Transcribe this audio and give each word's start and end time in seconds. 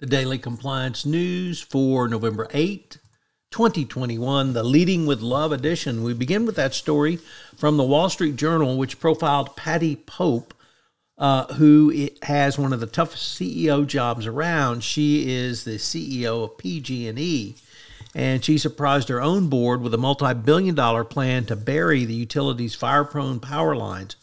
The 0.00 0.06
daily 0.06 0.38
compliance 0.38 1.04
news 1.04 1.60
for 1.60 2.06
November 2.06 2.46
8, 2.54 2.98
2021, 3.50 4.52
the 4.52 4.62
Leading 4.62 5.06
with 5.06 5.20
Love 5.20 5.50
edition. 5.50 6.04
We 6.04 6.14
begin 6.14 6.46
with 6.46 6.54
that 6.54 6.72
story 6.72 7.18
from 7.56 7.76
the 7.76 7.82
Wall 7.82 8.08
Street 8.08 8.36
Journal, 8.36 8.78
which 8.78 9.00
profiled 9.00 9.56
Patti 9.56 9.96
Poppe, 9.96 10.54
uh, 11.18 11.52
who 11.54 12.10
has 12.22 12.56
one 12.56 12.72
of 12.72 12.78
the 12.78 12.86
toughest 12.86 13.40
CEO 13.40 13.84
jobs 13.84 14.24
around. 14.24 14.84
She 14.84 15.28
is 15.34 15.64
the 15.64 15.78
CEO 15.78 16.44
of 16.44 16.58
PG&E, 16.58 17.56
and 18.14 18.44
she 18.44 18.56
surprised 18.56 19.08
her 19.08 19.20
own 19.20 19.48
board 19.48 19.82
with 19.82 19.92
a 19.94 19.98
multi-billion 19.98 20.76
dollar 20.76 21.02
plan 21.02 21.44
to 21.46 21.56
bury 21.56 22.04
the 22.04 22.14
utility's 22.14 22.76
fire-prone 22.76 23.40
power 23.40 23.74
lines. 23.74 24.14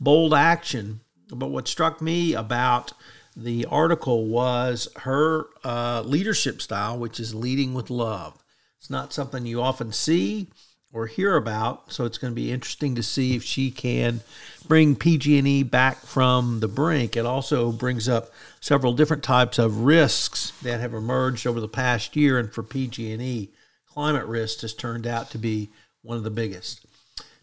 Bold 0.00 0.32
action, 0.32 1.00
but 1.30 1.50
what 1.50 1.68
struck 1.68 2.00
me 2.00 2.32
about 2.32 2.94
the 3.38 3.66
article 3.66 4.26
was 4.26 4.88
her 4.96 5.46
uh, 5.64 6.02
leadership 6.04 6.60
style, 6.60 6.98
which 6.98 7.20
is 7.20 7.34
leading 7.34 7.72
with 7.72 7.88
love. 7.88 8.42
It's 8.78 8.90
not 8.90 9.12
something 9.12 9.46
you 9.46 9.62
often 9.62 9.92
see 9.92 10.48
or 10.92 11.06
hear 11.06 11.36
about, 11.36 11.92
so 11.92 12.04
it's 12.04 12.18
going 12.18 12.32
to 12.32 12.40
be 12.40 12.50
interesting 12.50 12.96
to 12.96 13.02
see 13.02 13.36
if 13.36 13.44
she 13.44 13.70
can 13.70 14.22
bring 14.66 14.96
PG&E 14.96 15.62
back 15.62 15.98
from 15.98 16.58
the 16.58 16.68
brink. 16.68 17.16
It 17.16 17.26
also 17.26 17.70
brings 17.70 18.08
up 18.08 18.32
several 18.60 18.92
different 18.92 19.22
types 19.22 19.58
of 19.58 19.82
risks 19.82 20.52
that 20.62 20.80
have 20.80 20.94
emerged 20.94 21.46
over 21.46 21.60
the 21.60 21.68
past 21.68 22.16
year, 22.16 22.38
and 22.38 22.52
for 22.52 22.64
PG&E, 22.64 23.50
climate 23.86 24.26
risk 24.26 24.62
has 24.62 24.74
turned 24.74 25.06
out 25.06 25.30
to 25.30 25.38
be 25.38 25.68
one 26.02 26.16
of 26.16 26.24
the 26.24 26.30
biggest. 26.30 26.86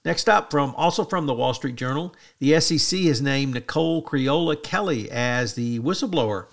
Next 0.06 0.30
up, 0.30 0.52
from 0.52 0.76
also 0.78 1.04
from 1.04 1.26
the 1.26 1.34
Wall 1.34 1.56
Street 1.56 1.76
Journal, 1.76 2.14
the 2.38 2.60
SEC 2.62 3.00
has 3.02 3.24
named 3.24 3.56
Nicole 3.56 4.04
Creola 4.04 4.62
Kelly 4.62 5.10
as 5.10 5.56
the 5.56 5.80
whistleblower 5.80 6.46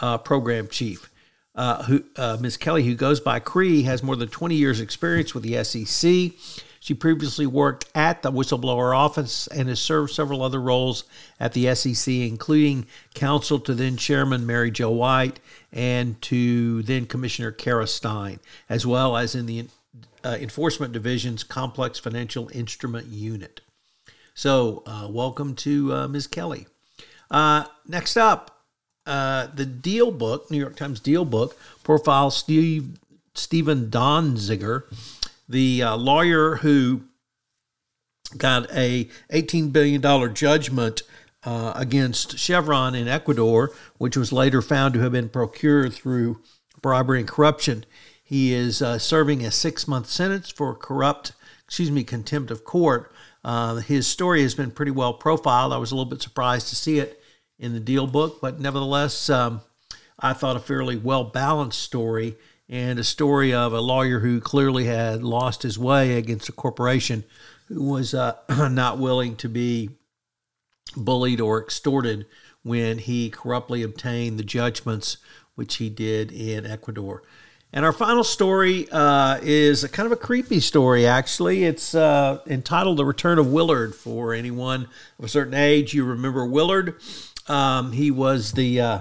uh, 0.00 0.18
program 0.18 0.66
chief. 0.66 1.08
Uh, 1.54 1.82
who 1.84 2.02
uh, 2.16 2.38
Ms. 2.40 2.56
Kelly, 2.56 2.82
who 2.82 2.94
goes 2.94 3.20
by 3.20 3.38
Cree, 3.38 3.82
has 3.82 4.02
more 4.02 4.16
than 4.16 4.28
20 4.28 4.56
years' 4.56 4.80
experience 4.80 5.34
with 5.34 5.44
the 5.44 5.62
SEC. 5.62 6.32
She 6.80 6.94
previously 6.94 7.46
worked 7.46 7.84
at 7.94 8.22
the 8.22 8.32
whistleblower 8.32 8.96
office 8.96 9.46
and 9.48 9.68
has 9.68 9.78
served 9.78 10.12
several 10.12 10.42
other 10.42 10.60
roles 10.60 11.04
at 11.38 11.52
the 11.52 11.72
SEC, 11.76 12.12
including 12.12 12.86
counsel 13.14 13.60
to 13.60 13.74
then 13.74 13.96
Chairman 13.96 14.46
Mary 14.46 14.72
Jo 14.72 14.90
White 14.90 15.38
and 15.70 16.20
to 16.22 16.82
then 16.82 17.06
Commissioner 17.06 17.52
Kara 17.52 17.86
Stein, 17.86 18.40
as 18.68 18.84
well 18.84 19.16
as 19.16 19.36
in 19.36 19.46
the 19.46 19.68
uh, 20.24 20.36
Enforcement 20.40 20.92
Division's 20.92 21.44
Complex 21.44 21.98
Financial 21.98 22.48
Instrument 22.52 23.06
Unit. 23.08 23.60
So, 24.34 24.82
uh, 24.86 25.08
welcome 25.10 25.54
to 25.56 25.92
uh, 25.92 26.08
Ms. 26.08 26.26
Kelly. 26.26 26.66
Uh, 27.30 27.64
next 27.86 28.16
up, 28.16 28.62
uh, 29.06 29.48
the 29.54 29.66
Deal 29.66 30.10
Book, 30.10 30.50
New 30.50 30.58
York 30.58 30.76
Times 30.76 31.00
Deal 31.00 31.24
Book, 31.24 31.58
profiles 31.82 32.36
Steve, 32.36 32.98
Stephen 33.34 33.90
Donziger, 33.90 34.84
the 35.48 35.82
uh, 35.82 35.96
lawyer 35.96 36.56
who 36.56 37.02
got 38.36 38.70
a 38.72 39.08
$18 39.30 39.72
billion 39.72 40.34
judgment 40.34 41.02
uh, 41.44 41.72
against 41.74 42.38
Chevron 42.38 42.94
in 42.94 43.08
Ecuador, 43.08 43.72
which 43.98 44.16
was 44.16 44.32
later 44.32 44.62
found 44.62 44.94
to 44.94 45.00
have 45.00 45.12
been 45.12 45.28
procured 45.28 45.92
through 45.92 46.40
bribery 46.80 47.20
and 47.20 47.28
corruption. 47.28 47.84
He 48.32 48.54
is 48.54 48.80
uh, 48.80 48.98
serving 48.98 49.44
a 49.44 49.50
six 49.50 49.86
month 49.86 50.08
sentence 50.08 50.50
for 50.50 50.74
corrupt, 50.74 51.32
excuse 51.66 51.90
me, 51.90 52.02
contempt 52.02 52.50
of 52.50 52.64
court. 52.64 53.12
Uh, 53.44 53.74
his 53.74 54.06
story 54.06 54.40
has 54.40 54.54
been 54.54 54.70
pretty 54.70 54.90
well 54.90 55.12
profiled. 55.12 55.70
I 55.70 55.76
was 55.76 55.92
a 55.92 55.94
little 55.94 56.08
bit 56.08 56.22
surprised 56.22 56.68
to 56.68 56.74
see 56.74 56.98
it 56.98 57.22
in 57.58 57.74
the 57.74 57.78
deal 57.78 58.06
book, 58.06 58.38
but 58.40 58.58
nevertheless, 58.58 59.28
um, 59.28 59.60
I 60.18 60.32
thought 60.32 60.56
a 60.56 60.60
fairly 60.60 60.96
well 60.96 61.24
balanced 61.24 61.80
story 61.80 62.36
and 62.70 62.98
a 62.98 63.04
story 63.04 63.52
of 63.52 63.74
a 63.74 63.82
lawyer 63.82 64.20
who 64.20 64.40
clearly 64.40 64.86
had 64.86 65.22
lost 65.22 65.62
his 65.62 65.78
way 65.78 66.16
against 66.16 66.48
a 66.48 66.52
corporation 66.52 67.24
who 67.68 67.84
was 67.84 68.14
uh, 68.14 68.38
not 68.70 68.98
willing 68.98 69.36
to 69.36 69.48
be 69.50 69.90
bullied 70.96 71.42
or 71.42 71.62
extorted 71.62 72.24
when 72.62 72.96
he 72.96 73.28
corruptly 73.28 73.82
obtained 73.82 74.38
the 74.38 74.42
judgments 74.42 75.18
which 75.54 75.74
he 75.74 75.90
did 75.90 76.32
in 76.32 76.64
Ecuador. 76.64 77.22
And 77.74 77.86
our 77.86 77.92
final 77.92 78.22
story 78.22 78.86
uh, 78.92 79.38
is 79.40 79.82
a 79.82 79.88
kind 79.88 80.04
of 80.04 80.12
a 80.12 80.16
creepy 80.16 80.60
story, 80.60 81.06
actually. 81.06 81.64
It's 81.64 81.94
uh, 81.94 82.40
entitled 82.46 82.98
The 82.98 83.06
Return 83.06 83.38
of 83.38 83.50
Willard. 83.50 83.94
For 83.94 84.34
anyone 84.34 84.88
of 85.18 85.24
a 85.24 85.28
certain 85.28 85.54
age, 85.54 85.94
you 85.94 86.04
remember 86.04 86.44
Willard. 86.44 87.00
Um, 87.48 87.92
he 87.92 88.10
was 88.10 88.52
the 88.52 88.80
uh, 88.80 89.00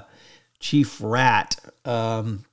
chief 0.62 1.00
rat. 1.02 1.58
Um, 1.84 2.46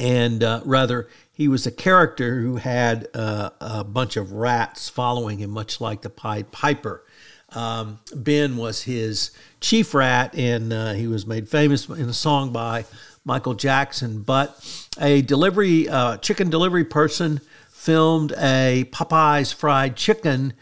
and 0.00 0.42
uh, 0.42 0.62
rather, 0.64 1.08
he 1.32 1.48
was 1.48 1.66
a 1.66 1.72
character 1.72 2.40
who 2.40 2.56
had 2.56 3.08
uh, 3.12 3.50
a 3.60 3.84
bunch 3.84 4.16
of 4.16 4.32
rats 4.32 4.88
following 4.88 5.36
him, 5.38 5.50
much 5.50 5.82
like 5.82 6.00
the 6.00 6.10
Pied 6.10 6.50
Piper. 6.50 7.04
Um, 7.50 7.98
ben 8.14 8.56
was 8.56 8.82
his 8.82 9.32
chief 9.60 9.92
rat, 9.92 10.34
and 10.34 10.72
uh, 10.72 10.92
he 10.92 11.06
was 11.06 11.26
made 11.26 11.48
famous 11.48 11.88
in 11.88 12.08
a 12.08 12.14
song 12.14 12.52
by 12.52 12.86
Michael 13.28 13.54
Jackson, 13.54 14.22
but 14.22 14.58
a 14.98 15.20
delivery 15.20 15.86
uh, 15.86 16.16
chicken 16.16 16.48
delivery 16.48 16.84
person 16.84 17.42
filmed 17.68 18.32
a 18.38 18.88
Popeyes 18.90 19.52
fried 19.54 19.96
chicken 19.96 20.54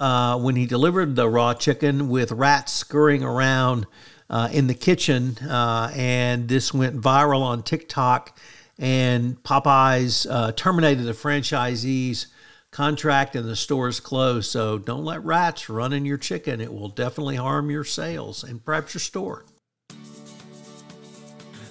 uh, 0.00 0.38
when 0.38 0.56
he 0.56 0.64
delivered 0.64 1.14
the 1.14 1.28
raw 1.28 1.52
chicken 1.52 2.08
with 2.08 2.32
rats 2.32 2.72
scurrying 2.72 3.22
around 3.22 3.86
uh, 4.30 4.48
in 4.50 4.66
the 4.66 4.74
kitchen, 4.74 5.36
uh, 5.46 5.92
and 5.94 6.48
this 6.48 6.72
went 6.72 7.00
viral 7.00 7.42
on 7.42 7.62
TikTok. 7.62 8.36
And 8.78 9.42
Popeyes 9.42 10.26
uh, 10.28 10.52
terminated 10.52 11.04
the 11.04 11.12
franchisee's 11.12 12.28
contract, 12.70 13.36
and 13.36 13.46
the 13.46 13.56
store 13.56 13.88
is 13.88 14.00
closed. 14.00 14.50
So 14.50 14.78
don't 14.78 15.04
let 15.04 15.22
rats 15.22 15.68
run 15.68 15.92
in 15.92 16.06
your 16.06 16.18
chicken; 16.18 16.62
it 16.62 16.72
will 16.72 16.88
definitely 16.88 17.36
harm 17.36 17.70
your 17.70 17.84
sales 17.84 18.42
and 18.42 18.64
perhaps 18.64 18.94
your 18.94 19.00
store. 19.00 19.44